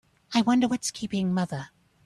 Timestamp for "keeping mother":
0.89-1.69